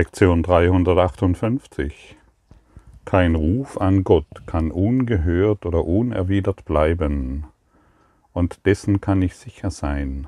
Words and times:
Lektion 0.00 0.42
358. 0.42 2.16
Kein 3.04 3.34
Ruf 3.34 3.78
an 3.78 4.02
Gott 4.02 4.46
kann 4.46 4.70
ungehört 4.70 5.66
oder 5.66 5.84
unerwidert 5.84 6.64
bleiben, 6.64 7.44
und 8.32 8.64
dessen 8.64 9.02
kann 9.02 9.20
ich 9.20 9.36
sicher 9.36 9.70
sein. 9.70 10.26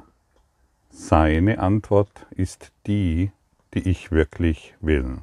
Seine 0.90 1.58
Antwort 1.60 2.26
ist 2.32 2.70
die, 2.86 3.30
die 3.72 3.88
ich 3.88 4.12
wirklich 4.12 4.74
will. 4.82 5.20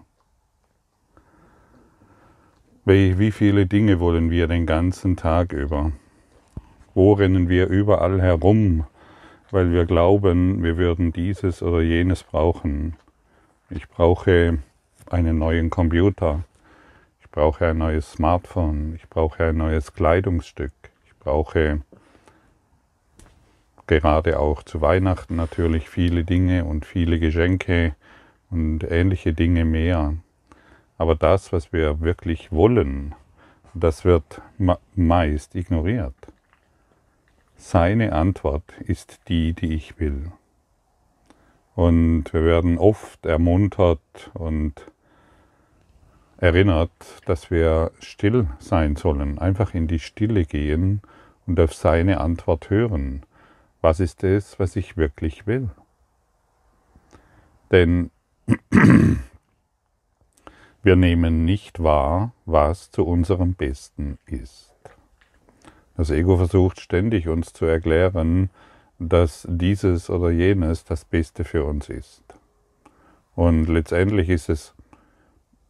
Wie 2.86 3.32
viele 3.32 3.68
Dinge 3.68 4.00
wollen 4.00 4.32
wir 4.32 4.48
den 4.48 4.66
ganzen 4.66 5.16
Tag 5.16 5.54
über? 5.54 5.92
Wo 6.96 7.14
rennen 7.14 7.50
wir 7.50 7.68
überall 7.68 8.20
herum, 8.20 8.86
weil 9.52 9.72
wir 9.72 9.86
glauben, 9.86 10.64
wir 10.64 10.76
würden 10.78 11.14
dieses 11.14 11.62
oder 11.62 11.82
jenes 11.82 12.24
brauchen? 12.24 12.96
Ich 13.72 13.88
brauche 13.88 14.58
einen 15.12 15.38
neuen 15.38 15.70
Computer. 15.70 16.44
Ich 17.22 17.30
brauche 17.30 17.68
ein 17.68 17.78
neues 17.78 18.14
Smartphone. 18.14 18.96
Ich 18.96 19.08
brauche 19.08 19.44
ein 19.44 19.58
neues 19.58 19.94
Kleidungsstück. 19.94 20.72
Ich 21.06 21.16
brauche 21.20 21.82
gerade 23.86 24.40
auch 24.40 24.64
zu 24.64 24.82
Weihnachten 24.82 25.36
natürlich 25.36 25.88
viele 25.88 26.24
Dinge 26.24 26.66
und 26.66 26.84
viele 26.84 27.20
Geschenke 27.20 27.96
und 28.50 28.84
ähnliche 28.90 29.34
Dinge 29.34 29.66
mehr. 29.66 30.16
Aber 30.98 31.14
das, 31.14 31.54
was 31.54 31.72
wir 31.72 32.02
wirklich 32.02 32.52
wollen, 32.52 33.14
das 33.76 34.04
wird 34.04 34.42
meist 34.96 35.54
ignoriert. 35.54 36.16
Seine 37.56 38.14
Antwort 38.14 38.64
ist 38.80 39.20
die, 39.28 39.54
die 39.54 39.76
ich 39.76 40.00
will. 40.00 40.32
Und 41.80 42.26
wir 42.34 42.44
werden 42.44 42.78
oft 42.78 43.26
ermuntert 43.26 44.32
und 44.34 44.74
erinnert, 46.36 46.92
dass 47.26 47.52
wir 47.52 47.92
still 48.02 48.50
sein 48.60 48.98
sollen, 48.98 49.40
einfach 49.40 49.74
in 49.74 49.88
die 49.88 50.00
Stille 50.00 50.44
gehen 50.44 51.00
und 51.48 51.58
auf 51.58 51.74
seine 51.74 52.20
Antwort 52.20 52.70
hören. 52.70 53.24
Was 53.80 54.02
ist 54.02 54.26
es, 54.26 54.60
was 54.60 54.76
ich 54.76 54.98
wirklich 54.98 55.48
will? 55.48 55.70
Denn 57.72 58.12
wir 60.84 60.98
nehmen 60.98 61.46
nicht 61.46 61.82
wahr, 61.82 62.34
was 62.46 62.92
zu 62.92 63.06
unserem 63.06 63.54
Besten 63.54 64.18
ist. 64.26 64.76
Das 65.96 66.10
Ego 66.10 66.36
versucht 66.36 66.82
ständig 66.82 67.30
uns 67.30 67.54
zu 67.54 67.64
erklären, 67.64 68.50
dass 69.00 69.48
dieses 69.50 70.10
oder 70.10 70.30
jenes 70.30 70.84
das 70.84 71.06
Beste 71.06 71.46
für 71.46 71.64
uns 71.64 71.90
ist. 71.90 72.24
Und 73.36 73.68
letztendlich 73.68 74.30
ist 74.30 74.50
es, 74.50 74.76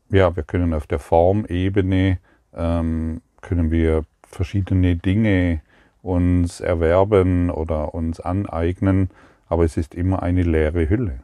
ja, 0.09 0.35
wir 0.35 0.43
können 0.43 0.73
auf 0.73 0.87
der 0.87 0.97
Formebene, 0.97 2.17
ähm, 2.53 3.21
können 3.41 3.69
wir 3.69 4.05
verschiedene 4.23 4.95
Dinge 4.95 5.61
uns 6.01 6.59
erwerben 6.59 7.51
oder 7.51 7.93
uns 7.93 8.19
aneignen, 8.19 9.11
aber 9.47 9.63
es 9.63 9.77
ist 9.77 9.93
immer 9.93 10.23
eine 10.23 10.41
leere 10.41 10.89
Hülle. 10.89 11.19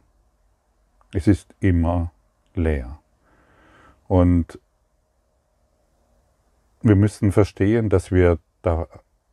Es 1.12 1.26
ist 1.26 1.54
immer 1.58 2.12
leer. 2.54 2.98
Und 4.06 4.60
wir 6.82 6.94
müssen 6.94 7.32
verstehen, 7.32 7.88
dass 7.88 8.12
wir 8.12 8.38
da 8.62 8.86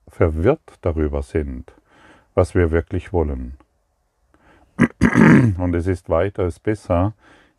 verwirrt 0.08 0.80
darüber 0.82 1.22
sind 1.22 1.74
was 2.36 2.56
wir 2.56 2.72
wirklich 2.72 3.14
wollen. 3.14 3.58
Und 5.58 5.76
es 5.76 5.88
ist 5.88 6.10
weitaus 6.10 6.60
besser, 6.60 7.14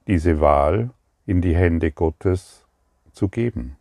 diese 0.06 0.40
Wahl 0.40 0.90
in 1.26 1.40
die 1.40 1.54
Hände 1.54 1.92
Gottes 1.92 2.66
zu 3.12 3.28
geben. 3.28 3.76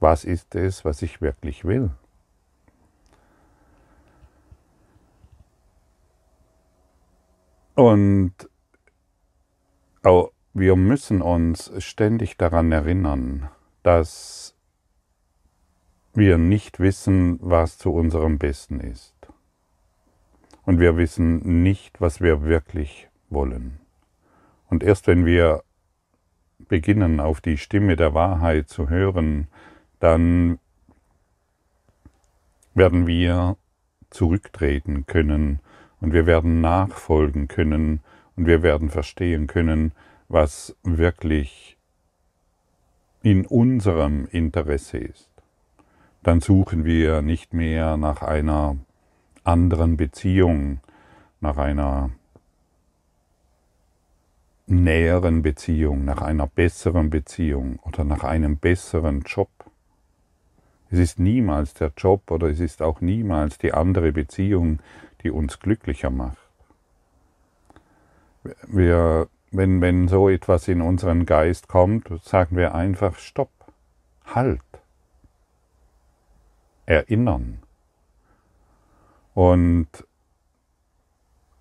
Was 0.00 0.24
ist 0.24 0.54
es, 0.54 0.84
was 0.84 1.02
ich 1.02 1.20
wirklich 1.20 1.64
will? 1.64 1.90
Und 7.74 8.32
wir 10.54 10.76
müssen 10.76 11.20
uns 11.20 11.70
ständig 11.84 12.38
daran 12.38 12.72
erinnern, 12.72 13.50
dass 13.82 14.54
wir 16.14 16.38
nicht 16.38 16.80
wissen, 16.80 17.38
was 17.42 17.76
zu 17.76 17.92
unserem 17.92 18.38
Besten 18.38 18.80
ist 18.80 19.15
und 20.66 20.80
wir 20.80 20.96
wissen 20.96 21.62
nicht, 21.62 22.00
was 22.00 22.20
wir 22.20 22.42
wirklich 22.42 23.08
wollen. 23.30 23.78
Und 24.68 24.82
erst 24.82 25.06
wenn 25.06 25.24
wir 25.24 25.62
beginnen, 26.58 27.20
auf 27.20 27.40
die 27.40 27.56
Stimme 27.56 27.96
der 27.96 28.12
Wahrheit 28.14 28.68
zu 28.68 28.88
hören, 28.88 29.46
dann 30.00 30.58
werden 32.74 33.06
wir 33.06 33.56
zurücktreten 34.10 35.06
können 35.06 35.60
und 36.00 36.12
wir 36.12 36.26
werden 36.26 36.60
nachfolgen 36.60 37.48
können 37.48 38.00
und 38.34 38.46
wir 38.46 38.62
werden 38.62 38.90
verstehen 38.90 39.46
können, 39.46 39.92
was 40.28 40.76
wirklich 40.82 41.78
in 43.22 43.46
unserem 43.46 44.26
Interesse 44.26 44.98
ist. 44.98 45.30
Dann 46.22 46.40
suchen 46.40 46.84
wir 46.84 47.22
nicht 47.22 47.54
mehr 47.54 47.96
nach 47.96 48.22
einer 48.22 48.76
anderen 49.46 49.96
Beziehung, 49.96 50.80
nach 51.40 51.58
einer 51.58 52.10
näheren 54.66 55.42
Beziehung, 55.42 56.04
nach 56.04 56.22
einer 56.22 56.46
besseren 56.46 57.10
Beziehung 57.10 57.78
oder 57.84 58.04
nach 58.04 58.24
einem 58.24 58.56
besseren 58.56 59.22
Job. 59.22 59.48
Es 60.90 60.98
ist 60.98 61.18
niemals 61.18 61.74
der 61.74 61.92
Job 61.96 62.30
oder 62.30 62.48
es 62.48 62.60
ist 62.60 62.82
auch 62.82 63.00
niemals 63.00 63.58
die 63.58 63.72
andere 63.72 64.12
Beziehung, 64.12 64.80
die 65.22 65.30
uns 65.30 65.60
glücklicher 65.60 66.10
macht. 66.10 66.38
Wir, 68.66 69.28
wenn, 69.50 69.80
wenn 69.80 70.08
so 70.08 70.28
etwas 70.28 70.68
in 70.68 70.80
unseren 70.80 71.26
Geist 71.26 71.68
kommt, 71.68 72.08
sagen 72.22 72.56
wir 72.56 72.74
einfach 72.74 73.16
Stopp, 73.16 73.50
Halt, 74.24 74.60
Erinnern. 76.84 77.62
Und, 79.36 79.88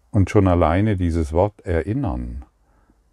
und 0.10 0.30
schon 0.30 0.48
alleine 0.48 0.96
dieses 0.96 1.34
Wort 1.34 1.60
erinnern 1.66 2.46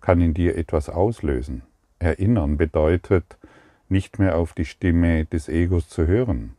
kann 0.00 0.20
in 0.20 0.34
dir 0.34 0.56
etwas 0.56 0.88
auslösen. 0.88 1.62
Erinnern 1.98 2.58
bedeutet, 2.58 3.38
nicht 3.88 4.20
mehr 4.20 4.38
auf 4.38 4.54
die 4.54 4.64
Stimme 4.64 5.24
des 5.24 5.48
Egos 5.48 5.88
zu 5.88 6.06
hören. 6.06 6.54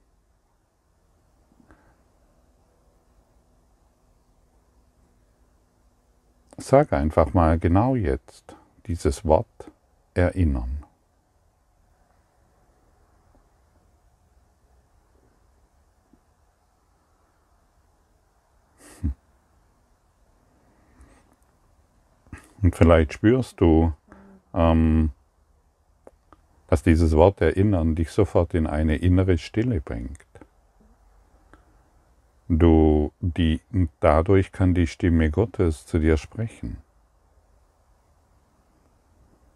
Sag 6.58 6.92
einfach 6.92 7.34
mal 7.34 7.58
genau 7.58 7.96
jetzt 7.96 8.58
dieses 8.86 9.24
Wort 9.24 9.72
erinnern. 10.14 10.83
Und 22.64 22.76
vielleicht 22.76 23.14
spürst 23.14 23.60
du, 23.60 23.94
ähm, 24.54 25.12
dass 26.68 26.82
dieses 26.82 27.16
Wort 27.16 27.42
Erinnern 27.42 27.94
dich 27.94 28.10
sofort 28.10 28.54
in 28.54 28.66
eine 28.68 28.96
innere 28.96 29.38
Stille 29.38 29.82
bringt. 29.82 30.26
Du, 32.48 33.12
die, 33.20 33.60
dadurch 34.00 34.52
kann 34.52 34.74
die 34.74 34.88
Stimme 34.88 35.30
Gottes 35.30 35.86
zu 35.86 36.00
dir 36.00 36.18
sprechen. 36.18 36.78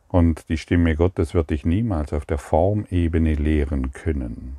Und 0.09 0.49
die 0.49 0.57
Stimme 0.57 0.95
Gottes 0.95 1.33
wird 1.33 1.49
dich 1.49 1.65
niemals 1.65 2.11
auf 2.11 2.25
der 2.25 2.37
Formebene 2.37 3.35
lehren 3.35 3.93
können. 3.93 4.57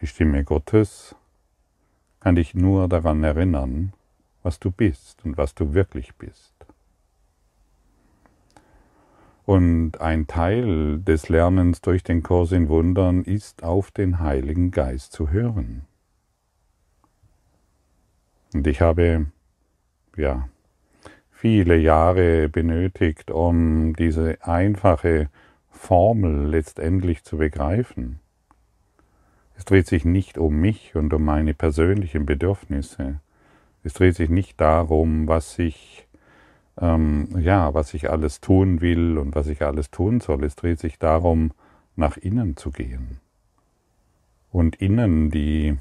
Die 0.00 0.06
Stimme 0.06 0.42
Gottes 0.42 1.14
kann 2.20 2.34
dich 2.34 2.54
nur 2.54 2.88
daran 2.88 3.22
erinnern, 3.22 3.92
was 4.42 4.58
du 4.58 4.70
bist 4.70 5.24
und 5.24 5.36
was 5.36 5.54
du 5.54 5.74
wirklich 5.74 6.14
bist. 6.16 6.54
Und 9.44 10.00
ein 10.00 10.26
Teil 10.26 11.00
des 11.00 11.28
Lernens 11.28 11.80
durch 11.80 12.04
den 12.04 12.22
Kurs 12.22 12.52
in 12.52 12.68
Wundern 12.68 13.22
ist 13.22 13.64
auf 13.64 13.90
den 13.90 14.20
Heiligen 14.20 14.70
Geist 14.70 15.12
zu 15.12 15.30
hören. 15.30 15.82
Und 18.54 18.66
ich 18.66 18.80
habe, 18.80 19.26
ja, 20.16 20.48
viele 21.30 21.76
Jahre 21.76 22.48
benötigt, 22.48 23.30
um 23.30 23.96
diese 23.96 24.38
einfache 24.42 25.28
Formel 25.70 26.46
letztendlich 26.46 27.24
zu 27.24 27.38
begreifen. 27.38 28.20
Es 29.56 29.64
dreht 29.64 29.86
sich 29.86 30.04
nicht 30.04 30.38
um 30.38 30.60
mich 30.60 30.94
und 30.94 31.12
um 31.12 31.24
meine 31.24 31.54
persönlichen 31.54 32.26
Bedürfnisse, 32.26 33.20
es 33.84 33.94
dreht 33.94 34.16
sich 34.16 34.30
nicht 34.30 34.60
darum, 34.60 35.28
was 35.28 35.58
ich 35.58 36.06
ähm, 36.80 37.28
ja, 37.38 37.74
was 37.74 37.94
ich 37.94 38.10
alles 38.10 38.40
tun 38.40 38.80
will 38.80 39.18
und 39.18 39.34
was 39.34 39.46
ich 39.46 39.62
alles 39.62 39.90
tun 39.90 40.20
soll. 40.20 40.44
Es 40.44 40.56
dreht 40.56 40.80
sich 40.80 40.98
darum, 40.98 41.52
nach 41.96 42.16
innen 42.16 42.56
zu 42.56 42.70
gehen. 42.70 43.20
Und 44.50 44.76
innen 44.76 45.30
die, 45.30 45.76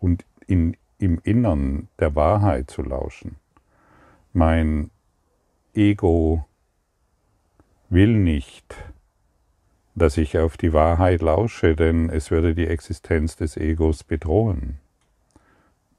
und 0.00 0.24
in, 0.46 0.76
im 0.98 1.20
Innern 1.22 1.88
der 1.98 2.14
Wahrheit 2.14 2.70
zu 2.70 2.82
lauschen. 2.82 3.36
Mein 4.32 4.90
Ego 5.74 6.46
will 7.88 8.14
nicht, 8.18 8.74
dass 9.94 10.16
ich 10.16 10.38
auf 10.38 10.56
die 10.56 10.72
Wahrheit 10.72 11.22
lausche, 11.22 11.74
denn 11.74 12.10
es 12.10 12.30
würde 12.30 12.54
die 12.54 12.66
Existenz 12.66 13.36
des 13.36 13.56
Egos 13.56 14.04
bedrohen. 14.04 14.78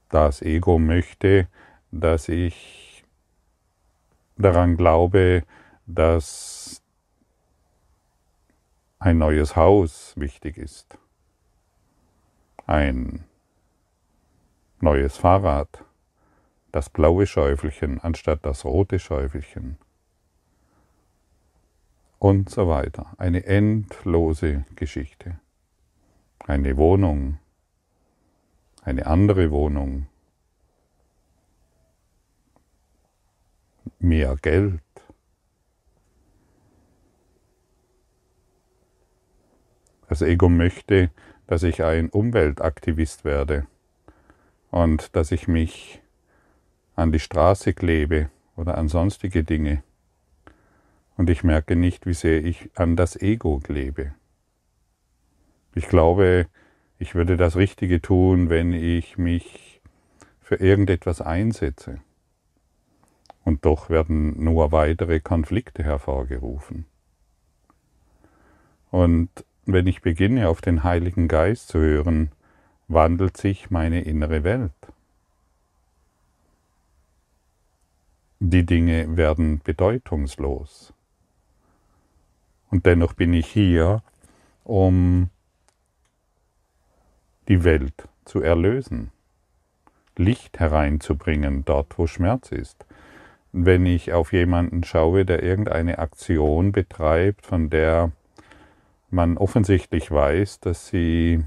Das 0.08 0.42
Ego 0.42 0.78
möchte, 0.78 1.48
dass 1.90 2.28
ich 2.28 3.04
daran 4.36 4.76
glaube, 4.76 5.44
dass 5.86 6.82
ein 8.98 9.18
neues 9.18 9.56
Haus 9.56 10.14
wichtig 10.16 10.56
ist, 10.56 10.98
ein 12.66 13.24
neues 14.80 15.16
Fahrrad, 15.16 15.84
das 16.72 16.90
blaue 16.90 17.26
Schäufelchen 17.26 18.00
anstatt 18.00 18.44
das 18.44 18.64
rote 18.64 18.98
Schäufelchen 18.98 19.78
und 22.18 22.50
so 22.50 22.68
weiter. 22.68 23.14
Eine 23.18 23.44
endlose 23.46 24.64
Geschichte. 24.76 25.38
Eine 26.46 26.76
Wohnung, 26.76 27.38
eine 28.88 29.06
andere 29.06 29.50
Wohnung, 29.50 30.06
mehr 33.98 34.34
Geld. 34.40 34.80
Das 40.08 40.22
Ego 40.22 40.48
möchte, 40.48 41.10
dass 41.46 41.62
ich 41.62 41.82
ein 41.84 42.08
Umweltaktivist 42.08 43.24
werde 43.24 43.66
und 44.70 45.14
dass 45.14 45.32
ich 45.32 45.48
mich 45.48 46.00
an 46.96 47.12
die 47.12 47.20
Straße 47.20 47.74
klebe 47.74 48.30
oder 48.56 48.78
an 48.78 48.88
sonstige 48.88 49.44
Dinge 49.44 49.82
und 51.18 51.28
ich 51.28 51.44
merke 51.44 51.76
nicht, 51.76 52.06
wie 52.06 52.14
sehr 52.14 52.42
ich 52.42 52.70
an 52.74 52.96
das 52.96 53.16
Ego 53.20 53.58
klebe. 53.58 54.14
Ich 55.74 55.88
glaube, 55.88 56.46
ich 56.98 57.14
würde 57.14 57.36
das 57.36 57.56
Richtige 57.56 58.00
tun, 58.00 58.50
wenn 58.50 58.72
ich 58.72 59.18
mich 59.18 59.80
für 60.40 60.56
irgendetwas 60.56 61.20
einsetze. 61.20 62.00
Und 63.44 63.64
doch 63.64 63.88
werden 63.88 64.42
nur 64.42 64.72
weitere 64.72 65.20
Konflikte 65.20 65.82
hervorgerufen. 65.82 66.86
Und 68.90 69.30
wenn 69.64 69.86
ich 69.86 70.02
beginne, 70.02 70.48
auf 70.48 70.60
den 70.60 70.82
Heiligen 70.82 71.28
Geist 71.28 71.68
zu 71.68 71.78
hören, 71.78 72.32
wandelt 72.88 73.36
sich 73.36 73.70
meine 73.70 74.02
innere 74.02 74.44
Welt. 74.44 74.72
Die 78.40 78.64
Dinge 78.64 79.16
werden 79.16 79.60
bedeutungslos. 79.62 80.92
Und 82.70 82.86
dennoch 82.86 83.14
bin 83.14 83.32
ich 83.32 83.46
hier, 83.46 84.02
um 84.64 85.30
die 87.48 87.64
Welt 87.64 88.08
zu 88.24 88.42
erlösen, 88.42 89.10
Licht 90.16 90.58
hereinzubringen 90.58 91.64
dort, 91.64 91.98
wo 91.98 92.06
Schmerz 92.06 92.52
ist. 92.52 92.84
Wenn 93.52 93.86
ich 93.86 94.12
auf 94.12 94.32
jemanden 94.32 94.84
schaue, 94.84 95.24
der 95.24 95.42
irgendeine 95.42 95.98
Aktion 95.98 96.72
betreibt, 96.72 97.46
von 97.46 97.70
der 97.70 98.12
man 99.10 99.38
offensichtlich 99.38 100.10
weiß, 100.10 100.60
dass 100.60 100.88
sie 100.88 101.44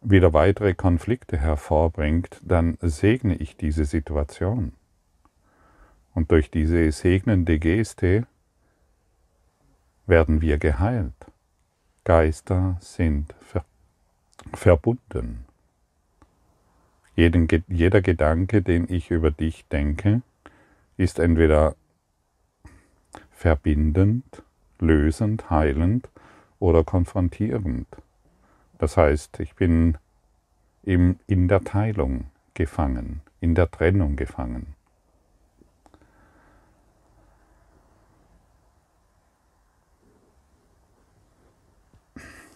wieder 0.00 0.32
weitere 0.32 0.74
Konflikte 0.74 1.36
hervorbringt, 1.36 2.40
dann 2.42 2.78
segne 2.80 3.36
ich 3.36 3.56
diese 3.56 3.84
Situation. 3.84 4.72
Und 6.14 6.30
durch 6.30 6.50
diese 6.50 6.90
segnende 6.92 7.58
Geste 7.58 8.26
werden 10.06 10.40
wir 10.40 10.58
geheilt. 10.58 11.12
Geister 12.04 12.78
sind 12.80 13.34
ver 13.40 13.64
verbunden. 14.54 15.44
Jeden, 17.14 17.48
jeder 17.68 18.00
Gedanke, 18.00 18.62
den 18.62 18.88
ich 18.88 19.10
über 19.10 19.30
dich 19.30 19.66
denke, 19.68 20.22
ist 20.96 21.18
entweder 21.18 21.74
verbindend, 23.32 24.42
lösend, 24.78 25.50
heilend 25.50 26.08
oder 26.60 26.84
konfrontierend. 26.84 27.86
Das 28.78 28.96
heißt, 28.96 29.40
ich 29.40 29.54
bin 29.54 29.98
in 30.82 31.48
der 31.48 31.64
Teilung 31.64 32.30
gefangen, 32.54 33.20
in 33.40 33.54
der 33.54 33.70
Trennung 33.70 34.16
gefangen. 34.16 34.74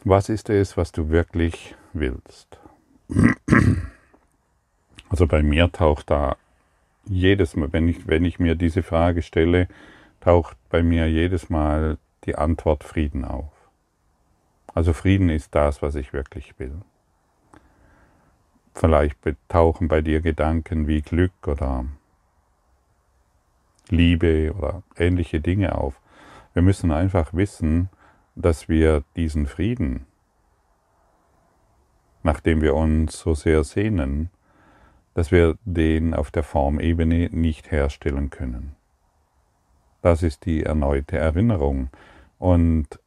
Was 0.05 0.29
ist 0.29 0.51
es, 0.51 0.77
was 0.77 0.91
du 0.91 1.11
wirklich 1.11 1.77
willst? 1.95 2.61
Also 5.09 5.27
bei 5.27 5.43
mir 5.43 5.71
taucht 5.71 6.11
da 6.11 6.37
jedes 7.05 7.57
Mal, 7.57 7.73
wenn 7.73 7.89
ich, 7.89 8.07
wenn 8.07 8.25
ich 8.25 8.39
mir 8.39 8.55
diese 8.55 8.83
Frage 8.83 9.23
stelle, 9.23 9.69
taucht 10.21 10.57
bei 10.71 10.83
mir 10.83 11.09
jedes 11.09 11.51
Mal 11.51 11.99
die 12.25 12.37
Antwort 12.37 12.85
Frieden 12.85 13.25
auf. 13.25 13.53
Also 14.75 14.93
Frieden 14.93 15.29
ist 15.29 15.55
das, 15.55 15.83
was 15.83 15.97
ich 15.97 16.13
wirklich 16.13 16.59
will. 16.59 16.81
Vielleicht 18.75 19.19
tauchen 19.49 19.89
bei 19.89 20.01
dir 20.01 20.21
Gedanken 20.21 20.87
wie 20.87 21.03
Glück 21.03 21.33
oder 21.47 21.85
Liebe 23.91 24.55
oder 24.57 24.83
ähnliche 24.97 25.41
Dinge 25.41 25.75
auf. 25.75 26.01
Wir 26.55 26.63
müssen 26.63 26.91
einfach 26.91 27.35
wissen, 27.35 27.91
dass 28.35 28.69
wir 28.69 29.05
diesen 29.17 29.47
Frieden, 29.47 30.07
nach 32.23 32.41
dem 32.41 32.61
wir 32.61 32.75
uns 32.75 33.19
so 33.19 33.35
sehr 33.35 33.65
sehnen, 33.65 34.31
dass 35.15 35.31
wir 35.31 35.57
den 35.65 36.15
auf 36.15 36.31
der 36.31 36.43
Formebene 36.43 37.29
nicht 37.31 37.71
herstellen 37.71 38.31
können. 38.31 38.75
Das 40.01 40.23
ist 40.23 40.47
die 40.47 40.65
erneute 40.65 41.17
Erinnerung. 41.17 41.91
Und 42.39 42.99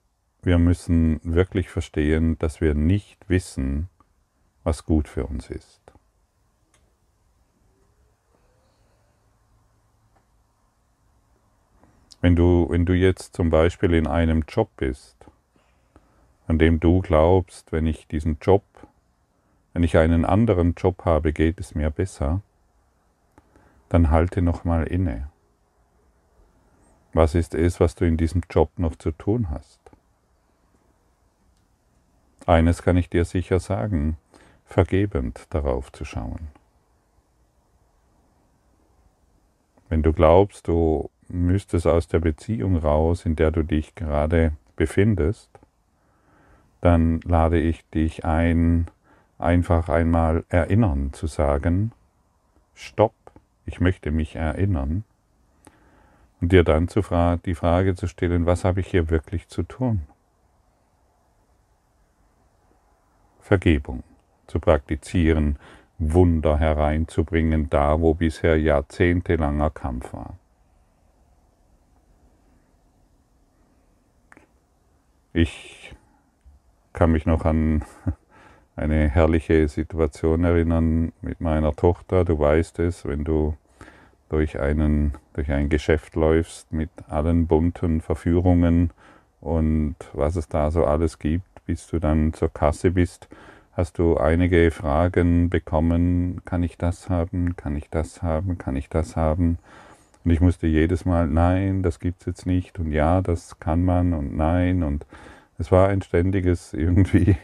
wir 0.42 0.58
müssen 0.58 1.20
wirklich 1.24 1.70
verstehen, 1.70 2.38
dass 2.40 2.62
wir 2.62 2.74
nicht 2.74 3.28
wissen, 3.28 3.90
was 4.64 4.86
gut 4.86 5.08
für 5.08 5.26
uns 5.26 5.50
ist. 5.50 5.82
Wenn 12.22 12.36
du, 12.36 12.68
wenn 12.70 12.86
du 12.86 12.94
jetzt 12.94 13.36
zum 13.36 13.50
Beispiel 13.50 13.94
in 13.94 14.08
einem 14.08 14.46
Job 14.48 14.70
bist, 14.78 15.16
an 16.48 16.58
dem 16.58 16.80
du 16.80 17.02
glaubst, 17.02 17.72
wenn 17.72 17.86
ich 17.86 18.08
diesen 18.08 18.38
Job, 18.42 18.64
wenn 19.76 19.84
ich 19.84 19.98
einen 19.98 20.24
anderen 20.24 20.74
Job 20.74 21.04
habe, 21.04 21.34
geht 21.34 21.60
es 21.60 21.76
mir 21.76 21.92
besser, 21.92 22.42
dann 23.90 24.10
halte 24.10 24.42
nochmal 24.42 24.88
inne. 24.88 25.30
Was 27.12 27.36
ist 27.36 27.54
es, 27.54 27.82
was 27.82 27.94
du 27.94 28.06
in 28.06 28.16
diesem 28.16 28.42
Job 28.50 28.72
noch 28.78 28.96
zu 28.96 29.12
tun 29.12 29.50
hast? 29.50 29.82
Eines 32.46 32.84
kann 32.84 32.96
ich 32.96 33.10
dir 33.10 33.26
sicher 33.26 33.60
sagen, 33.60 34.16
vergebend 34.66 35.46
darauf 35.50 35.92
zu 35.92 36.06
schauen. 36.06 36.48
Wenn 39.90 40.04
du 40.04 40.14
glaubst, 40.14 40.70
du 40.70 41.10
müsstest 41.28 41.86
aus 41.86 42.08
der 42.08 42.20
Beziehung 42.20 42.78
raus, 42.78 43.26
in 43.26 43.36
der 43.36 43.52
du 43.52 43.62
dich 43.62 43.94
gerade 43.94 44.54
befindest, 44.78 45.50
dann 46.80 47.20
lade 47.26 47.60
ich 47.60 47.84
dich 47.90 48.24
ein, 48.24 48.90
einfach 49.38 49.90
einmal 49.90 50.46
erinnern 50.50 51.14
zu 51.14 51.28
sagen, 51.28 51.92
stopp, 52.74 53.14
ich 53.66 53.80
möchte 53.80 54.12
mich 54.12 54.36
erinnern, 54.36 55.04
und 56.42 56.52
dir 56.52 56.64
dann 56.64 56.88
die 57.46 57.56
Frage 57.56 57.96
zu 57.96 58.08
stellen, 58.08 58.46
was 58.46 58.66
habe 58.66 58.82
ich 58.82 58.88
hier 58.88 59.10
wirklich 59.10 59.48
zu 59.48 59.64
tun? 59.64 60.06
Vergebung 63.40 64.04
zu 64.48 64.60
praktizieren, 64.60 65.58
Wunder 65.98 66.58
hereinzubringen, 66.58 67.70
da 67.70 68.00
wo 68.00 68.14
bisher 68.14 68.60
jahrzehntelanger 68.60 69.70
Kampf 69.70 70.14
war. 70.14 70.38
Ich 75.32 75.96
kann 76.94 77.12
mich 77.12 77.26
noch 77.26 77.46
an 77.46 77.84
eine 78.76 79.10
herrliche 79.10 79.68
Situation 79.68 80.44
erinnern 80.44 81.14
mit 81.22 81.42
meiner 81.42 81.76
Tochter. 81.76 82.26
Du 82.26 82.40
weißt 82.40 82.80
es, 82.80 83.06
wenn 83.06 83.24
du 83.24 83.56
durch, 84.30 84.60
einen, 84.60 85.14
durch 85.34 85.52
ein 85.52 85.70
Geschäft 85.70 86.16
läufst 86.16 86.72
mit 86.74 86.90
allen 87.08 87.48
bunten 87.48 88.02
Verführungen 88.02 88.92
und 89.42 89.96
was 90.14 90.36
es 90.36 90.48
da 90.48 90.72
so 90.72 90.86
alles 90.86 91.20
gibt, 91.20 91.66
bis 91.66 91.88
du 91.88 92.00
dann 92.00 92.34
zur 92.34 92.52
Kasse 92.52 92.92
bist, 92.92 93.28
hast 93.74 93.98
du 93.98 94.18
einige 94.18 94.72
Fragen 94.72 95.50
bekommen, 95.50 96.42
kann 96.46 96.64
ich 96.64 96.78
das 96.78 97.10
haben, 97.10 97.56
kann 97.56 97.76
ich 97.76 97.90
das 97.90 98.22
haben, 98.22 98.58
kann 98.58 98.76
ich 98.76 98.90
das 98.90 99.16
haben? 99.16 99.58
Und 100.26 100.32
ich 100.32 100.42
musste 100.42 100.66
jedes 100.66 101.06
Mal, 101.06 101.28
nein, 101.28 101.84
das 101.84 102.00
gibt's 102.00 102.26
jetzt 102.26 102.48
nicht. 102.48 102.80
Und 102.80 102.92
ja, 102.92 103.22
das 103.22 103.60
kann 103.60 103.86
man. 103.86 104.14
Und 104.14 104.36
nein. 104.36 104.82
Und 104.82 105.06
es 105.58 105.72
war 105.72 105.90
ein 105.90 106.02
ständiges 106.02 106.74
irgendwie 106.74 107.36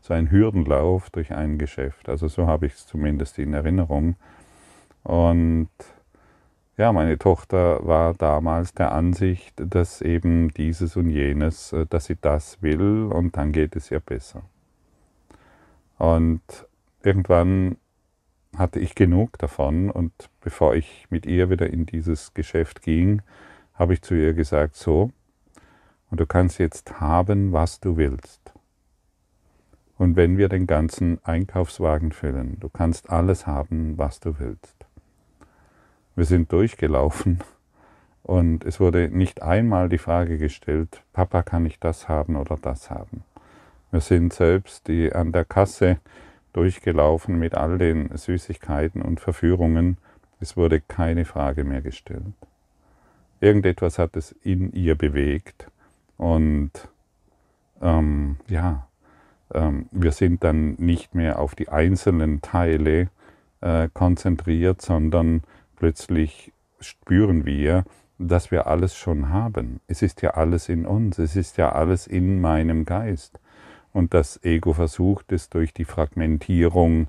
so 0.00 0.14
ein 0.14 0.30
Hürdenlauf 0.30 1.10
durch 1.10 1.32
ein 1.32 1.58
Geschäft. 1.58 2.08
Also 2.08 2.28
so 2.28 2.46
habe 2.46 2.66
ich 2.66 2.74
es 2.74 2.86
zumindest 2.86 3.38
in 3.38 3.54
Erinnerung. 3.54 4.16
Und 5.02 5.68
ja, 6.76 6.92
meine 6.92 7.18
Tochter 7.18 7.86
war 7.86 8.14
damals 8.14 8.72
der 8.72 8.92
Ansicht, 8.92 9.54
dass 9.56 10.00
eben 10.00 10.48
dieses 10.54 10.96
und 10.96 11.10
jenes, 11.10 11.72
äh, 11.72 11.86
dass 11.86 12.06
sie 12.06 12.16
das 12.18 12.62
will 12.62 13.04
und 13.12 13.36
dann 13.36 13.52
geht 13.52 13.76
es 13.76 13.90
ihr 13.90 14.00
besser. 14.00 14.42
Und 15.98 16.40
irgendwann 17.02 17.76
hatte 18.56 18.80
ich 18.80 18.94
genug 18.94 19.38
davon 19.38 19.90
und 19.90 20.12
bevor 20.40 20.74
ich 20.74 21.06
mit 21.10 21.26
ihr 21.26 21.50
wieder 21.50 21.68
in 21.68 21.86
dieses 21.86 22.32
Geschäft 22.34 22.82
ging, 22.82 23.20
habe 23.74 23.92
ich 23.92 24.02
zu 24.02 24.14
ihr 24.14 24.32
gesagt, 24.32 24.76
so, 24.76 25.10
und 26.10 26.20
du 26.20 26.26
kannst 26.26 26.58
jetzt 26.58 27.00
haben, 27.00 27.52
was 27.52 27.80
du 27.80 27.96
willst. 27.96 28.52
Und 29.96 30.16
wenn 30.16 30.38
wir 30.38 30.48
den 30.48 30.66
ganzen 30.66 31.18
Einkaufswagen 31.24 32.12
füllen, 32.12 32.58
du 32.58 32.68
kannst 32.68 33.10
alles 33.10 33.46
haben, 33.46 33.98
was 33.98 34.18
du 34.18 34.38
willst. 34.38 34.86
Wir 36.16 36.24
sind 36.24 36.52
durchgelaufen 36.52 37.40
und 38.22 38.64
es 38.64 38.80
wurde 38.80 39.08
nicht 39.08 39.42
einmal 39.42 39.88
die 39.88 39.98
Frage 39.98 40.38
gestellt, 40.38 41.02
Papa, 41.12 41.42
kann 41.42 41.66
ich 41.66 41.78
das 41.78 42.08
haben 42.08 42.36
oder 42.36 42.56
das 42.60 42.90
haben? 42.90 43.24
Wir 43.90 44.00
sind 44.00 44.32
selbst 44.32 44.88
die 44.88 45.12
an 45.12 45.32
der 45.32 45.44
Kasse 45.44 45.98
durchgelaufen 46.52 47.38
mit 47.38 47.54
all 47.54 47.78
den 47.78 48.16
Süßigkeiten 48.16 49.02
und 49.02 49.20
Verführungen. 49.20 49.98
Es 50.40 50.56
wurde 50.56 50.80
keine 50.80 51.24
Frage 51.24 51.64
mehr 51.64 51.82
gestellt. 51.82 52.34
Irgendetwas 53.40 53.98
hat 53.98 54.16
es 54.16 54.32
in 54.42 54.72
ihr 54.72 54.94
bewegt 54.96 55.70
und 56.20 56.70
ähm, 57.80 58.36
ja, 58.46 58.86
ähm, 59.54 59.86
wir 59.90 60.12
sind 60.12 60.44
dann 60.44 60.74
nicht 60.74 61.14
mehr 61.14 61.38
auf 61.38 61.54
die 61.54 61.70
einzelnen 61.70 62.42
Teile 62.42 63.08
äh, 63.62 63.88
konzentriert, 63.94 64.82
sondern 64.82 65.44
plötzlich 65.76 66.52
spüren 66.78 67.46
wir, 67.46 67.84
dass 68.18 68.50
wir 68.50 68.66
alles 68.66 68.94
schon 68.94 69.30
haben. 69.30 69.80
Es 69.86 70.02
ist 70.02 70.20
ja 70.20 70.32
alles 70.32 70.68
in 70.68 70.84
uns, 70.84 71.18
es 71.18 71.36
ist 71.36 71.56
ja 71.56 71.72
alles 71.72 72.06
in 72.06 72.38
meinem 72.42 72.84
Geist. 72.84 73.40
Und 73.94 74.12
das 74.12 74.44
Ego 74.44 74.74
versucht 74.74 75.32
es 75.32 75.48
durch 75.48 75.72
die 75.72 75.86
Fragmentierung 75.86 77.06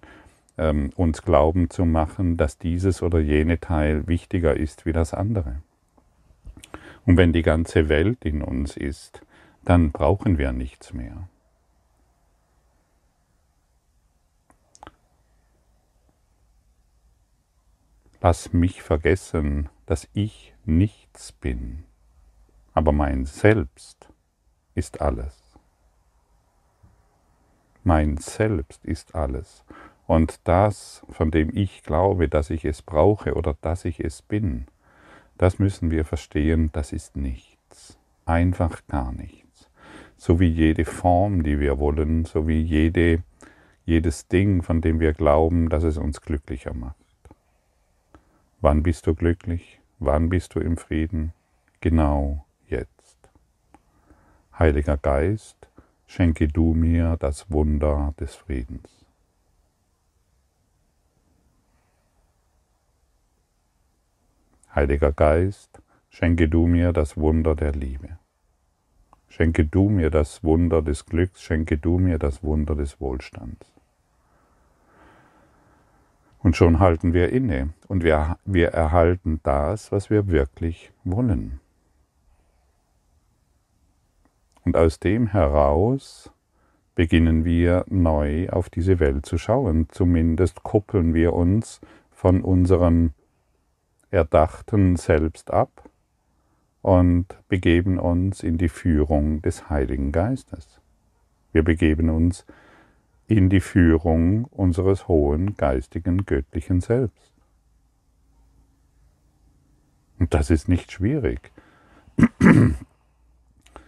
ähm, 0.57 0.91
uns 0.95 1.21
glauben 1.21 1.69
zu 1.69 1.83
machen, 1.83 2.37
dass 2.37 2.57
dieses 2.57 3.01
oder 3.01 3.19
jene 3.19 3.59
Teil 3.59 4.07
wichtiger 4.07 4.55
ist 4.55 4.85
wie 4.85 4.93
das 4.93 5.13
andere. 5.13 5.57
Und 7.05 7.17
wenn 7.17 7.33
die 7.33 7.41
ganze 7.41 7.89
Welt 7.89 8.23
in 8.25 8.41
uns 8.41 8.77
ist, 8.77 9.21
dann 9.63 9.91
brauchen 9.91 10.37
wir 10.37 10.51
nichts 10.51 10.93
mehr. 10.93 11.27
Lass 18.21 18.53
mich 18.53 18.83
vergessen, 18.83 19.69
dass 19.87 20.07
ich 20.13 20.53
nichts 20.63 21.31
bin, 21.31 21.85
aber 22.73 22.91
mein 22.91 23.25
Selbst 23.25 24.09
ist 24.75 25.01
alles. 25.01 25.57
Mein 27.83 28.17
Selbst 28.17 28.85
ist 28.85 29.15
alles. 29.15 29.65
Und 30.05 30.39
das, 30.43 31.03
von 31.09 31.31
dem 31.31 31.49
ich 31.55 31.81
glaube, 31.81 32.29
dass 32.29 32.51
ich 32.51 32.63
es 32.63 32.83
brauche 32.83 33.33
oder 33.33 33.57
dass 33.59 33.85
ich 33.85 33.99
es 33.99 34.21
bin, 34.21 34.67
das 35.37 35.59
müssen 35.59 35.91
wir 35.91 36.05
verstehen, 36.05 36.69
das 36.73 36.93
ist 36.93 37.15
nichts. 37.15 37.97
Einfach 38.25 38.85
gar 38.87 39.11
nichts. 39.11 39.69
So 40.17 40.39
wie 40.39 40.49
jede 40.49 40.85
Form, 40.85 41.43
die 41.43 41.59
wir 41.59 41.79
wollen, 41.79 42.25
so 42.25 42.47
wie 42.47 42.61
jede, 42.61 43.23
jedes 43.85 44.27
Ding, 44.27 44.61
von 44.61 44.81
dem 44.81 44.99
wir 44.99 45.13
glauben, 45.13 45.69
dass 45.69 45.83
es 45.83 45.97
uns 45.97 46.21
glücklicher 46.21 46.73
macht. 46.73 46.95
Wann 48.61 48.83
bist 48.83 49.07
du 49.07 49.15
glücklich? 49.15 49.79
Wann 49.97 50.29
bist 50.29 50.53
du 50.53 50.59
im 50.59 50.77
Frieden? 50.77 51.33
Genau 51.79 52.45
jetzt. 52.67 53.17
Heiliger 54.57 54.97
Geist, 54.97 55.67
schenke 56.05 56.47
du 56.47 56.75
mir 56.75 57.17
das 57.19 57.49
Wunder 57.49 58.13
des 58.19 58.35
Friedens. 58.35 59.00
Heiliger 64.73 65.11
Geist, 65.11 65.81
schenke 66.09 66.47
du 66.47 66.65
mir 66.65 66.93
das 66.93 67.17
Wunder 67.17 67.55
der 67.55 67.73
Liebe. 67.73 68.17
Schenke 69.27 69.65
du 69.65 69.89
mir 69.89 70.09
das 70.09 70.45
Wunder 70.45 70.81
des 70.81 71.05
Glücks, 71.05 71.41
schenke 71.41 71.77
du 71.77 71.97
mir 71.97 72.17
das 72.17 72.41
Wunder 72.41 72.75
des 72.75 73.01
Wohlstands. 73.01 73.71
Und 76.39 76.55
schon 76.55 76.79
halten 76.79 77.13
wir 77.13 77.29
inne 77.29 77.73
und 77.87 78.03
wir, 78.03 78.37
wir 78.45 78.69
erhalten 78.69 79.41
das, 79.43 79.91
was 79.91 80.09
wir 80.09 80.29
wirklich 80.29 80.91
wollen. 81.03 81.59
Und 84.63 84.77
aus 84.77 84.99
dem 84.99 85.27
heraus 85.27 86.31
beginnen 86.95 87.43
wir 87.43 87.83
neu 87.89 88.49
auf 88.49 88.69
diese 88.69 88.99
Welt 88.99 89.25
zu 89.25 89.37
schauen. 89.37 89.87
Zumindest 89.89 90.63
koppeln 90.63 91.13
wir 91.13 91.33
uns 91.33 91.81
von 92.11 92.41
unserem 92.41 93.11
erdachten 94.11 94.97
Selbst 94.97 95.51
ab 95.51 95.89
und 96.81 97.25
begeben 97.47 97.97
uns 97.97 98.43
in 98.43 98.57
die 98.57 98.69
Führung 98.69 99.41
des 99.41 99.69
Heiligen 99.69 100.11
Geistes. 100.11 100.81
Wir 101.53 101.63
begeben 101.63 102.09
uns 102.09 102.45
in 103.27 103.49
die 103.49 103.61
Führung 103.61 104.45
unseres 104.45 105.07
hohen 105.07 105.55
geistigen 105.55 106.25
göttlichen 106.25 106.81
Selbst. 106.81 107.31
Und 110.19 110.33
das 110.33 110.49
ist 110.49 110.67
nicht 110.67 110.91
schwierig. 110.91 111.51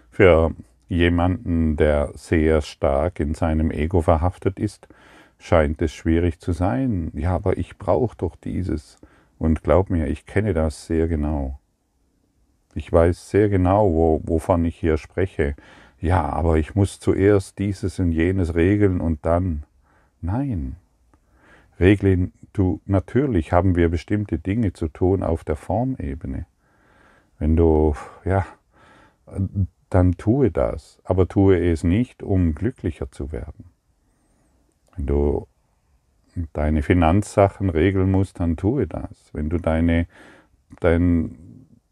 Für 0.10 0.56
jemanden, 0.88 1.76
der 1.76 2.12
sehr 2.16 2.62
stark 2.62 3.20
in 3.20 3.34
seinem 3.34 3.72
Ego 3.72 4.02
verhaftet 4.02 4.60
ist, 4.60 4.88
scheint 5.38 5.82
es 5.82 5.94
schwierig 5.94 6.40
zu 6.40 6.54
sein. 6.54 7.12
Ja, 7.14 7.36
aber 7.36 7.58
ich 7.58 7.78
brauche 7.78 8.16
doch 8.16 8.36
dieses. 8.38 8.98
Und 9.38 9.64
glaub 9.64 9.90
mir, 9.90 10.08
ich 10.08 10.26
kenne 10.26 10.54
das 10.54 10.86
sehr 10.86 11.08
genau. 11.08 11.60
Ich 12.76 12.92
weiß 12.92 13.30
sehr 13.30 13.50
genau, 13.50 13.92
wo, 13.92 14.22
wovon 14.24 14.66
ich 14.66 14.76
hier 14.78 14.98
spreche 14.98 15.56
ja, 16.04 16.22
aber 16.22 16.58
ich 16.58 16.76
muss 16.76 17.00
zuerst 17.00 17.60
dieses 17.60 17.98
und 17.98 18.12
jenes 18.12 18.56
regeln 18.56 19.00
und 19.00 19.26
dann. 19.26 19.64
Nein. 20.20 20.76
Regeln, 21.80 22.34
du, 22.52 22.82
natürlich 22.86 23.54
haben 23.54 23.78
wir 23.78 23.88
bestimmte 23.88 24.38
Dinge 24.38 24.74
zu 24.74 24.90
tun 24.90 25.24
auf 25.24 25.46
der 25.46 25.56
Formebene. 25.56 26.46
Wenn 27.40 27.56
du, 27.56 27.96
ja, 28.26 28.46
dann 29.90 30.18
tue 30.18 30.52
das, 30.52 31.00
aber 31.06 31.30
tue 31.30 31.72
es 31.72 31.86
nicht, 31.86 32.22
um 32.22 32.54
glücklicher 32.54 33.10
zu 33.10 33.32
werden. 33.32 33.72
Wenn 34.98 35.06
du 35.06 35.48
deine 36.54 36.82
Finanzsachen 36.82 37.70
regeln 37.70 38.12
musst, 38.12 38.40
dann 38.40 38.58
tue 38.58 38.88
das. 38.88 39.30
Wenn 39.34 39.50
du 39.50 39.58
deine, 39.58 40.08
deine 40.80 41.30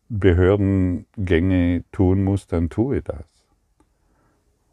Behördengänge 0.10 1.84
tun 1.92 2.24
musst, 2.24 2.52
dann 2.52 2.70
tue 2.70 3.02
das. 3.02 3.26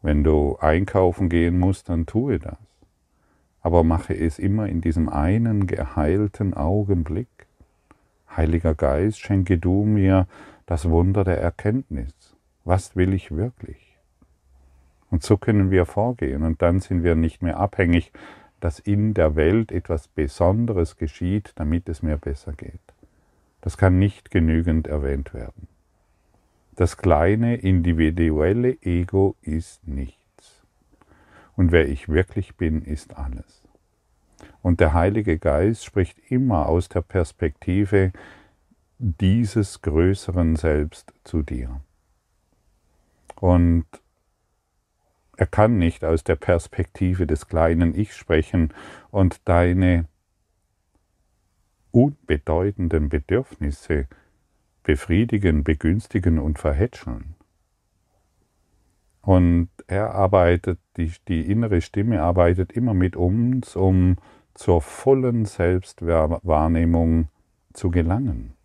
Wenn 0.01 0.23
du 0.23 0.57
einkaufen 0.59 1.29
gehen 1.29 1.59
musst, 1.59 1.89
dann 1.89 2.05
tue 2.05 2.39
das. 2.39 2.57
Aber 3.61 3.83
mache 3.83 4.13
es 4.13 4.39
immer 4.39 4.67
in 4.67 4.81
diesem 4.81 5.09
einen 5.09 5.67
geheilten 5.67 6.53
Augenblick. 6.53 7.27
Heiliger 8.35 8.75
Geist, 8.75 9.19
schenke 9.19 9.57
du 9.57 9.83
mir 9.83 10.27
das 10.65 10.89
Wunder 10.89 11.23
der 11.23 11.41
Erkenntnis. 11.41 12.13
Was 12.63 12.95
will 12.95 13.13
ich 13.13 13.35
wirklich? 13.35 13.97
Und 15.09 15.23
so 15.23 15.37
können 15.37 15.71
wir 15.71 15.85
vorgehen 15.85 16.43
und 16.43 16.61
dann 16.61 16.79
sind 16.79 17.03
wir 17.03 17.15
nicht 17.15 17.41
mehr 17.41 17.57
abhängig, 17.57 18.11
dass 18.59 18.79
in 18.79 19.13
der 19.13 19.35
Welt 19.35 19.71
etwas 19.71 20.07
Besonderes 20.07 20.97
geschieht, 20.97 21.51
damit 21.55 21.89
es 21.89 22.01
mir 22.01 22.17
besser 22.17 22.53
geht. 22.53 22.79
Das 23.61 23.77
kann 23.77 23.99
nicht 23.99 24.31
genügend 24.31 24.87
erwähnt 24.87 25.33
werden. 25.33 25.67
Das 26.75 26.97
kleine 26.97 27.57
individuelle 27.57 28.77
Ego 28.81 29.35
ist 29.41 29.85
nichts. 29.87 30.63
Und 31.55 31.73
wer 31.73 31.89
ich 31.89 32.07
wirklich 32.07 32.55
bin, 32.55 32.81
ist 32.81 33.17
alles. 33.17 33.63
Und 34.61 34.79
der 34.79 34.93
Heilige 34.93 35.37
Geist 35.37 35.83
spricht 35.83 36.17
immer 36.29 36.67
aus 36.67 36.87
der 36.87 37.01
Perspektive, 37.01 38.13
dieses 38.97 39.81
größeren 39.81 40.55
Selbst 40.55 41.13
zu 41.23 41.41
dir. 41.41 41.81
Und 43.35 43.85
er 45.39 45.47
kann 45.47 45.77
nicht 45.77 46.03
aus 46.03 46.25
der 46.25 46.35
Perspektive 46.35 47.25
des 47.25 47.47
kleinen 47.47 47.97
Ich 47.97 48.13
sprechen 48.13 48.73
und 49.09 49.47
deine 49.47 50.03
unbedeutenden 51.91 53.07
Bedürfnisse 53.07 54.07
befriedigen, 54.83 55.63
begünstigen 55.63 56.39
und 56.39 56.59
verhätscheln. 56.59 57.35
Und 59.21 59.69
er 59.87 60.13
arbeitet, 60.13 60.77
die, 60.97 61.13
die 61.29 61.49
innere 61.49 61.79
Stimme 61.79 62.21
arbeitet 62.21 62.73
immer 62.73 62.93
mit 62.93 63.15
uns, 63.15 63.77
um 63.77 64.17
zur 64.55 64.81
vollen 64.81 65.45
Selbstwahrnehmung 65.45 67.29
zu 67.71 67.91
gelangen. 67.91 68.55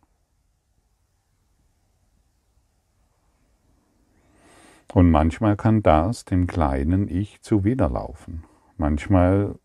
Und 4.94 5.10
manchmal 5.10 5.56
kann 5.56 5.82
das 5.82 6.24
dem 6.24 6.46
kleinen 6.46 7.08
Ich 7.08 7.42
zuwiderlaufen. 7.42 8.44
Manchmal 8.76 9.56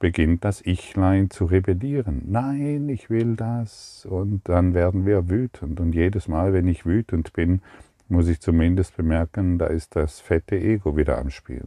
beginnt 0.00 0.44
das 0.44 0.60
Ichlein 0.60 1.30
zu 1.30 1.44
rebellieren. 1.44 2.22
Nein, 2.26 2.88
ich 2.88 3.08
will 3.08 3.36
das. 3.36 4.04
Und 4.10 4.48
dann 4.48 4.74
werden 4.74 5.06
wir 5.06 5.30
wütend. 5.30 5.78
Und 5.78 5.94
jedes 5.94 6.26
Mal, 6.26 6.52
wenn 6.52 6.66
ich 6.66 6.84
wütend 6.84 7.32
bin, 7.32 7.62
muss 8.08 8.26
ich 8.26 8.40
zumindest 8.40 8.96
bemerken, 8.96 9.56
da 9.56 9.66
ist 9.66 9.94
das 9.94 10.18
fette 10.18 10.58
Ego 10.58 10.96
wieder 10.96 11.16
am 11.18 11.30
Spiel. 11.30 11.66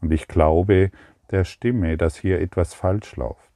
Und 0.00 0.12
ich 0.12 0.28
glaube 0.28 0.92
der 1.32 1.42
Stimme, 1.42 1.96
dass 1.96 2.14
hier 2.14 2.40
etwas 2.40 2.72
falsch 2.72 3.16
läuft. 3.16 3.47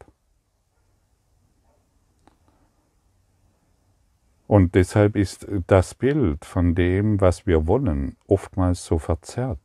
Und 4.52 4.74
deshalb 4.74 5.16
ist 5.16 5.46
das 5.66 5.94
Bild 5.94 6.44
von 6.44 6.74
dem, 6.74 7.22
was 7.22 7.46
wir 7.46 7.66
wollen, 7.66 8.18
oftmals 8.26 8.84
so 8.84 8.98
verzerrt. 8.98 9.58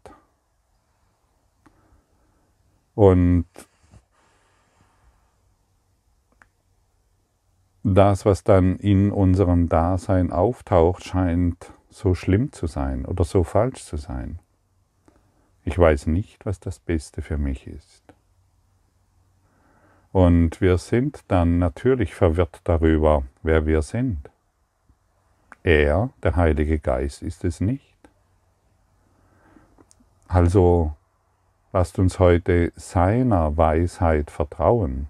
Und 2.96 3.48
das, 7.84 8.26
was 8.26 8.46
dann 8.46 8.78
in 8.78 9.12
unserem 9.12 9.68
Dasein 9.68 10.32
auftaucht, 10.32 11.04
scheint 11.04 11.74
so 11.90 12.16
schlimm 12.16 12.54
zu 12.54 12.66
sein 12.66 13.06
oder 13.06 13.26
so 13.26 13.44
falsch 13.44 13.84
zu 13.84 13.98
sein. 13.98 14.40
Ich 15.66 15.78
weiß 15.78 16.08
nicht, 16.08 16.46
was 16.46 16.62
das 16.62 16.80
Beste 16.80 17.22
für 17.22 17.38
mich 17.38 17.68
ist. 17.68 18.04
Und 20.14 20.62
wir 20.62 20.78
sind 20.78 21.26
dann 21.28 21.60
natürlich 21.60 22.16
verwirrt 22.16 22.62
darüber, 22.64 23.24
wer 23.44 23.66
wir 23.66 23.82
sind. 23.82 24.30
Er, 25.68 26.10
der 26.24 26.36
Heilige 26.36 26.80
Geist, 26.80 27.22
ist 27.22 27.44
es 27.44 27.60
nicht. 27.60 27.98
Also 30.28 30.94
lasst 31.74 32.00
uns 32.00 32.20
heute 32.20 32.72
seiner 32.76 33.58
Weisheit 33.58 34.32
vertrauen 34.32 35.10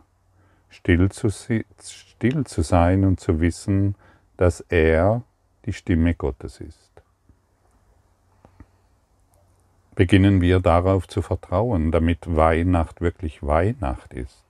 still 0.70 1.10
zu, 1.10 1.30
still 1.30 2.46
zu 2.46 2.62
sein 2.62 3.04
und 3.04 3.20
zu 3.20 3.40
wissen, 3.40 3.96
dass 4.38 4.62
er 4.62 5.24
die 5.66 5.74
Stimme 5.74 6.14
Gottes 6.14 6.62
ist. 6.62 6.92
Beginnen 9.96 10.42
wir 10.42 10.60
darauf 10.60 11.08
zu 11.08 11.22
vertrauen, 11.22 11.92
damit 11.92 12.20
Weihnacht 12.36 13.02
wirklich 13.02 13.42
Weihnacht 13.42 14.14
ist. 14.14 14.47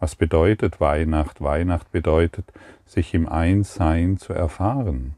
Was 0.00 0.16
bedeutet 0.16 0.80
Weihnacht? 0.80 1.40
Weihnacht 1.40 1.90
bedeutet, 1.92 2.52
sich 2.86 3.14
im 3.14 3.28
Einssein 3.28 4.18
zu 4.18 4.32
erfahren 4.32 5.14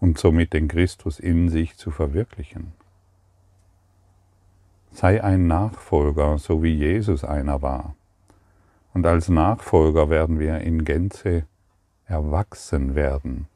und 0.00 0.18
somit 0.18 0.52
den 0.52 0.68
Christus 0.68 1.18
in 1.18 1.48
sich 1.48 1.76
zu 1.76 1.90
verwirklichen. 1.90 2.72
Sei 4.92 5.22
ein 5.22 5.46
Nachfolger, 5.46 6.38
so 6.38 6.62
wie 6.62 6.74
Jesus 6.74 7.22
einer 7.22 7.62
war. 7.62 7.94
Und 8.92 9.06
als 9.06 9.28
Nachfolger 9.28 10.10
werden 10.10 10.40
wir 10.40 10.58
in 10.58 10.84
Gänze 10.84 11.44
erwachsen 12.06 12.94
werden. 12.94 13.46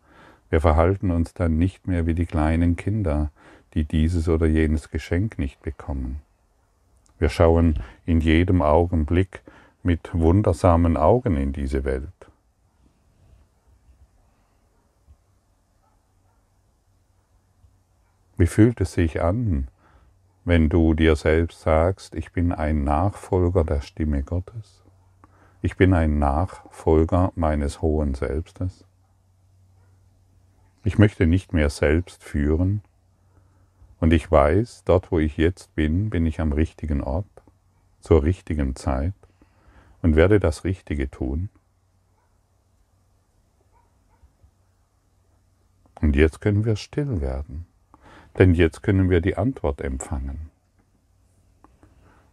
Wir 0.49 0.61
verhalten 0.61 1.11
uns 1.11 1.35
dann 1.35 1.59
nicht 1.59 1.89
mehr 1.89 2.07
wie 2.07 2.15
die 2.15 2.27
kleinen 2.27 2.77
Kinder, 2.77 3.31
die 3.75 3.85
dieses 3.85 4.29
oder 4.29 4.47
jenes 4.47 4.91
Geschenk 4.91 5.39
nicht 5.39 5.61
bekommen. 5.63 6.21
Wir 7.19 7.29
schauen 7.29 7.81
in 8.07 8.21
jedem 8.21 8.63
Augenblick 8.63 9.43
mit 9.85 10.15
wundersamen 10.15 10.97
Augen 10.97 11.37
in 11.37 11.53
diese 11.53 11.85
Welt. 11.85 12.09
Wie 18.39 18.47
fühlt 18.47 18.81
es 18.81 18.95
sich 18.95 19.23
an, 19.23 19.69
wenn 20.45 20.71
du 20.71 20.95
dir 20.95 21.17
selbst 21.17 21.61
sagst, 21.61 22.15
ich 22.15 22.33
bin 22.33 22.53
ein 22.53 22.83
Nachfolger 22.83 23.63
der 23.63 23.83
Stimme 23.83 24.23
Gottes? 24.23 24.83
Ich 25.61 25.77
bin 25.77 25.93
ein 25.93 26.19
Nachfolger 26.19 27.33
meines 27.37 27.83
hohen 27.83 28.15
Selbstes. 28.15 28.85
Ich 30.83 30.99
möchte 30.99 31.27
nicht 31.27 31.53
mehr 31.53 31.69
selbst 31.69 32.25
führen 32.25 32.81
und 34.01 34.15
ich 34.15 34.31
weiß, 34.31 34.85
dort 34.85 35.13
wo 35.13 35.19
ich 35.19 35.37
jetzt 35.37 35.75
bin, 35.75 36.09
bin 36.09 36.25
ich 36.25 36.41
am 36.41 36.53
richtigen 36.53 37.03
Ort, 37.03 37.27
zur 38.01 38.23
richtigen 38.23 38.77
Zeit 38.77 39.15
und 40.05 40.17
werde 40.17 40.39
das 40.39 40.65
Richtige 40.65 41.11
tun. 41.11 41.49
Und 46.03 46.15
jetzt 46.15 46.43
können 46.43 46.67
wir 46.67 46.77
still 46.77 47.23
werden, 47.23 47.65
denn 48.39 48.53
jetzt 48.53 48.83
können 48.83 49.09
wir 49.09 49.23
die 49.23 49.39
Antwort 49.39 49.81
empfangen. 49.81 50.51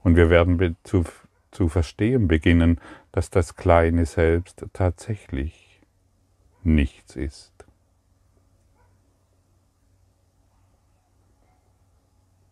Und 0.04 0.18
wir 0.18 0.30
werden 0.30 0.76
zu 0.84 1.06
zu 1.52 1.70
verstehen 1.70 2.28
beginnen, 2.28 2.82
dass 3.14 3.30
das 3.30 3.56
kleine 3.56 4.06
Selbst 4.06 4.66
tatsächlich 4.74 5.82
nichts 6.64 7.16
ist. 7.16 7.54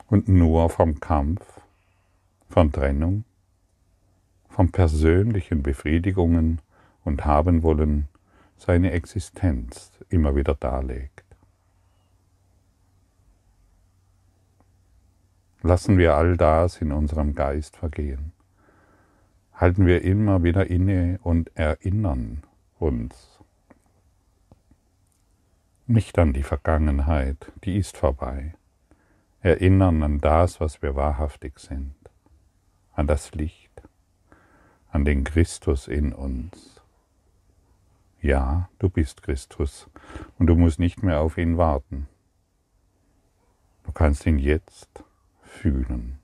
Und 0.08 0.30
nur 0.30 0.70
vom 0.70 1.02
Kampf, 1.02 1.62
von 2.50 2.72
Trennung, 2.72 3.26
von 4.60 4.74
persönlichen 4.74 5.64
Befriedigungen 5.64 6.60
und 7.06 7.24
haben 7.24 7.64
wollen 7.64 8.10
seine 8.58 8.92
Existenz 8.92 9.90
immer 10.10 10.36
wieder 10.36 10.54
darlegt. 10.54 11.24
Lassen 15.62 15.98
wir 15.98 16.16
all 16.16 16.36
das 16.36 16.82
in 16.82 16.92
unserem 16.92 17.36
Geist 17.36 17.78
vergehen 17.78 18.34
halten 19.54 19.86
wir 19.86 20.02
immer 20.02 20.44
wieder 20.44 20.70
inne 20.70 21.20
und 21.24 21.56
erinnern 21.56 22.44
uns 22.80 23.40
nicht 25.88 26.20
an 26.20 26.34
die 26.34 26.44
Vergangenheit, 26.44 27.50
die 27.64 27.78
ist 27.78 27.96
vorbei. 27.96 28.56
Erinnern 29.40 30.04
an 30.04 30.20
das, 30.20 30.60
was 30.60 30.82
wir 30.82 30.98
wahrhaftig 30.98 31.60
sind, 31.60 31.96
an 32.94 33.08
das 33.08 33.32
Licht, 33.32 33.69
an 34.92 35.06
den 35.06 35.24
Christus 35.24 35.88
in 35.88 36.14
uns. 36.14 36.82
Ja, 38.22 38.70
du 38.80 38.90
bist 38.90 39.24
Christus 39.24 39.88
und 40.38 40.48
du 40.48 40.56
musst 40.56 40.80
nicht 40.80 41.04
mehr 41.04 41.22
auf 41.22 41.38
ihn 41.38 41.58
warten. 41.58 42.08
Du 43.84 43.92
kannst 43.92 44.26
ihn 44.26 44.40
jetzt 44.40 45.04
fühlen. 45.42 46.20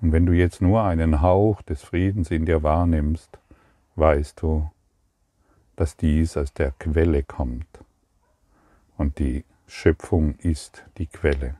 Und 0.00 0.12
wenn 0.12 0.26
du 0.26 0.32
jetzt 0.32 0.62
nur 0.62 0.82
einen 0.82 1.20
Hauch 1.20 1.62
des 1.62 1.82
Friedens 1.82 2.30
in 2.30 2.46
dir 2.46 2.62
wahrnimmst, 2.62 3.38
weißt 3.96 4.40
du, 4.40 4.70
dass 5.74 5.96
dies 5.96 6.36
aus 6.36 6.52
der 6.52 6.72
Quelle 6.72 7.22
kommt. 7.22 7.66
Und 8.96 9.18
die 9.18 9.44
Schöpfung 9.66 10.36
ist 10.36 10.84
die 10.98 11.06
Quelle. 11.06 11.56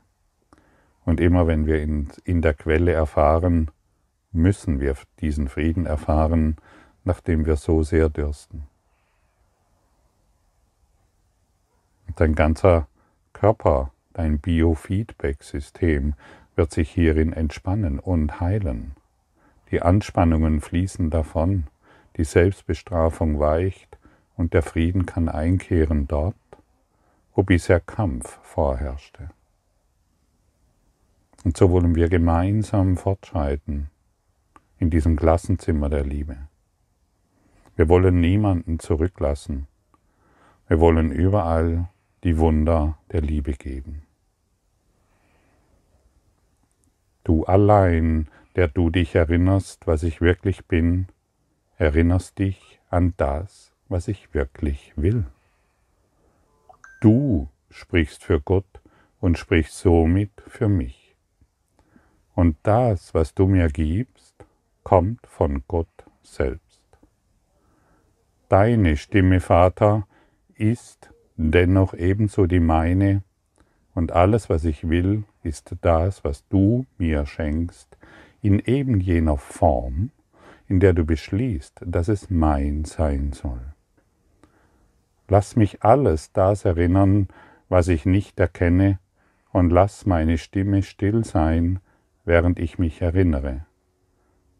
Und 1.05 1.19
immer 1.19 1.47
wenn 1.47 1.65
wir 1.65 1.81
in, 1.81 2.41
der 2.41 2.53
Quelle 2.53 2.91
erfahren, 2.91 3.69
müssen 4.37 4.79
wir 4.79 4.95
diesen 5.19 5.49
Frieden 5.49 5.85
erfahren, 5.85 6.55
nachdem 7.03 7.45
wir 7.45 7.55
so 7.57 7.83
sehr 7.83 8.09
dürsten. 8.09 8.67
Dein 12.15 12.35
ganzer 12.35 12.87
Körper, 13.33 13.91
dein 14.13 14.39
Biofeedback-System 14.39 16.13
wird 16.55 16.71
sich 16.71 16.89
hierin 16.89 17.33
entspannen 17.33 17.99
und 17.99 18.39
heilen. 18.39 18.95
Die 19.71 19.81
Anspannungen 19.81 20.61
fließen 20.61 21.09
davon, 21.09 21.67
die 22.15 22.23
Selbstbestrafung 22.23 23.39
weicht 23.39 23.97
und 24.35 24.53
der 24.53 24.63
Frieden 24.63 25.05
kann 25.05 25.29
einkehren 25.29 26.07
dort, 26.07 26.35
wo 27.35 27.43
bisher 27.43 27.79
Kampf 27.79 28.39
vorherrschte. 28.41 29.29
Und 31.43 31.55
so 31.55 31.69
wollen 31.69 31.95
wir 31.95 32.09
gemeinsam 32.09 32.97
fortschreiten 32.97 33.89
in 34.79 34.89
diesem 34.89 35.15
Klassenzimmer 35.15 35.89
der 35.89 36.03
Liebe. 36.03 36.37
Wir 37.75 37.89
wollen 37.89 38.19
niemanden 38.19 38.79
zurücklassen, 38.79 39.67
Wir 40.69 40.81
wollen 40.81 41.11
überall 41.11 41.87
die 42.23 42.37
Wunder 42.37 42.97
der 43.11 43.21
Liebe 43.21 43.53
geben. 43.53 44.03
Du 47.23 47.45
allein, 47.45 48.27
der 48.55 48.67
du 48.67 48.89
dich 48.89 49.15
erinnerst, 49.15 49.87
was 49.87 50.03
ich 50.03 50.19
wirklich 50.19 50.65
bin, 50.65 51.07
erinnerst 51.77 52.37
dich 52.39 52.81
an 52.89 53.13
das, 53.17 53.71
was 53.87 54.07
ich 54.07 54.33
wirklich 54.33 54.91
will. 54.97 55.25
Du 56.99 57.47
sprichst 57.69 58.23
für 58.23 58.41
Gott 58.41 58.81
und 59.19 59.37
sprichst 59.37 59.77
somit 59.77 60.31
für 60.47 60.67
mich. 60.67 61.15
Und 62.35 62.57
das, 62.63 63.13
was 63.13 63.33
du 63.33 63.47
mir 63.47 63.69
gibst, 63.69 64.16
kommt 64.87 65.27
von 65.27 65.63
Gott 65.67 66.05
selbst. 66.23 66.81
Deine 68.47 68.95
Stimme, 68.95 69.41
Vater, 69.41 70.07
ist 70.55 71.09
dennoch 71.35 71.93
ebenso 71.93 72.45
die 72.45 72.61
meine, 72.61 73.21
und 73.93 74.13
alles, 74.13 74.49
was 74.49 74.63
ich 74.63 74.87
will, 74.87 75.25
ist 75.43 75.75
das, 75.81 76.23
was 76.23 76.47
du 76.47 76.85
mir 76.97 77.25
schenkst, 77.25 77.97
in 78.41 78.59
eben 78.59 79.01
jener 79.01 79.37
Form, 79.37 80.11
in 80.69 80.79
der 80.79 80.93
du 80.93 81.03
beschließt, 81.03 81.81
dass 81.85 82.07
es 82.07 82.29
mein 82.29 82.85
sein 82.85 83.33
soll. 83.33 83.73
Lass 85.27 85.57
mich 85.57 85.83
alles 85.83 86.31
das 86.31 86.63
erinnern, 86.63 87.27
was 87.67 87.89
ich 87.89 88.05
nicht 88.05 88.39
erkenne, 88.39 88.99
und 89.51 89.69
lass 89.69 90.05
meine 90.05 90.37
Stimme 90.37 90.81
still 90.81 91.25
sein, 91.25 91.81
während 92.23 92.57
ich 92.57 92.79
mich 92.79 93.01
erinnere. 93.01 93.65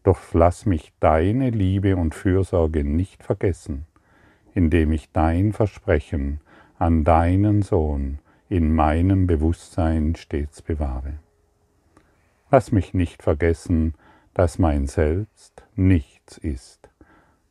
Doch 0.07 0.33
lass 0.33 0.65
mich 0.65 0.93
deine 1.01 1.49
Liebe 1.49 1.97
und 1.97 2.15
Fürsorge 2.15 2.85
nicht 2.85 3.25
vergessen, 3.25 3.85
indem 4.53 4.93
ich 4.93 5.11
dein 5.11 5.51
Versprechen 5.51 6.39
an 6.79 7.03
deinen 7.03 7.61
Sohn 7.61 8.19
in 8.47 8.73
meinem 8.73 9.27
Bewusstsein 9.27 10.15
stets 10.15 10.61
bewahre. 10.61 11.19
Lass 12.49 12.71
mich 12.71 12.93
nicht 12.93 13.21
vergessen, 13.21 13.95
dass 14.33 14.59
mein 14.59 14.87
Selbst 14.87 15.63
nichts 15.75 16.37
ist, 16.37 16.87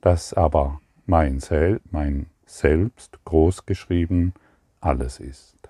dass 0.00 0.32
aber 0.32 0.80
mein, 1.04 1.40
Sel 1.40 1.82
mein 1.90 2.24
Selbst 2.46 3.22
großgeschrieben 3.26 4.32
alles 4.80 5.20
ist. 5.20 5.68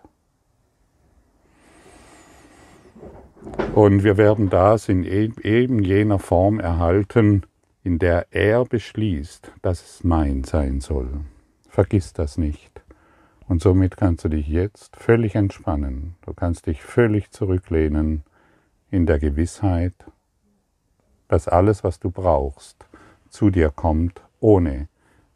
Und 3.75 4.05
wir 4.05 4.17
werden 4.17 4.49
das 4.49 4.89
in 4.89 5.05
e-, 5.05 5.31
eben 5.43 5.83
jener 5.83 6.19
Form 6.19 6.61
erhalten, 6.61 7.43
in 7.83 7.99
der 7.99 8.27
er 8.31 8.65
beschließt, 8.65 9.53
dass 9.63 9.83
es 9.83 10.05
mein 10.05 10.45
sein 10.45 10.81
soll. 10.81 11.09
Vergiss 11.69 12.13
das 12.13 12.39
nicht. 12.39 12.83
Und 13.49 13.63
somit 13.63 13.97
kannst 13.97 14.25
du 14.25 14.29
dich 14.29 14.49
jetzt 14.49 14.97
völlig 14.97 15.35
entspannen. 15.35 16.17
Du 16.23 16.33
kannst 16.33 16.67
dich 16.67 16.83
völlig 16.83 17.31
zurücklehnen 17.31 18.25
in 18.91 19.07
der 19.07 19.19
Gewissheit, 19.19 19.95
dass 21.29 21.47
alles, 21.47 21.85
was 21.85 22.01
du 22.01 22.11
brauchst, 22.11 22.87
zu 23.29 23.51
dir 23.51 23.71
kommt 23.71 24.23
ohne 24.41 24.89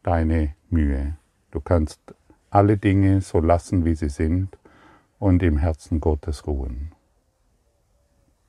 deine 0.03 0.55
Mühe. 0.69 1.15
Du 1.51 1.59
kannst 1.61 1.99
alle 2.49 2.77
Dinge 2.77 3.21
so 3.21 3.39
lassen, 3.39 3.85
wie 3.85 3.95
sie 3.95 4.09
sind 4.09 4.57
und 5.19 5.43
im 5.43 5.57
Herzen 5.57 6.01
Gottes 6.01 6.47
ruhen. 6.47 6.91